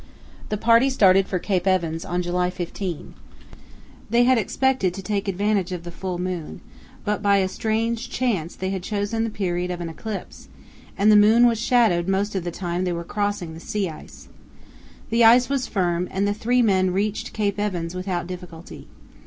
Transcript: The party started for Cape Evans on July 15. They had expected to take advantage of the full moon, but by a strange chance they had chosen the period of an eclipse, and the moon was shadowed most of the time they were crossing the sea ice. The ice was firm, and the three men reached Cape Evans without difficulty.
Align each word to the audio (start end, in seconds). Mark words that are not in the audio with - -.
The 0.49 0.57
party 0.57 0.89
started 0.89 1.27
for 1.27 1.37
Cape 1.37 1.67
Evans 1.67 2.03
on 2.03 2.23
July 2.23 2.49
15. 2.49 3.13
They 4.09 4.23
had 4.23 4.39
expected 4.39 4.95
to 4.95 5.01
take 5.03 5.27
advantage 5.27 5.71
of 5.71 5.83
the 5.83 5.91
full 5.91 6.17
moon, 6.17 6.59
but 7.05 7.21
by 7.21 7.37
a 7.37 7.47
strange 7.47 8.09
chance 8.09 8.55
they 8.55 8.71
had 8.71 8.81
chosen 8.81 9.23
the 9.23 9.29
period 9.29 9.69
of 9.69 9.79
an 9.79 9.89
eclipse, 9.89 10.47
and 10.97 11.11
the 11.11 11.15
moon 11.15 11.45
was 11.45 11.59
shadowed 11.59 12.07
most 12.07 12.33
of 12.33 12.43
the 12.43 12.49
time 12.49 12.83
they 12.83 12.91
were 12.93 13.03
crossing 13.03 13.53
the 13.53 13.59
sea 13.59 13.89
ice. 13.89 14.27
The 15.11 15.23
ice 15.23 15.49
was 15.49 15.67
firm, 15.67 16.07
and 16.09 16.27
the 16.27 16.33
three 16.33 16.63
men 16.63 16.89
reached 16.89 17.31
Cape 17.31 17.59
Evans 17.59 17.93
without 17.93 18.25
difficulty. 18.25 18.87